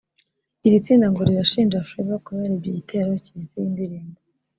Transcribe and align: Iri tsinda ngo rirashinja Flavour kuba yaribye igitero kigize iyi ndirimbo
Iri 0.67 0.77
tsinda 0.83 1.05
ngo 1.09 1.21
rirashinja 1.27 1.85
Flavour 1.89 2.21
kuba 2.25 2.39
yaribye 2.43 2.69
igitero 2.71 3.09
kigize 3.23 3.53
iyi 3.57 3.71
ndirimbo 3.73 4.19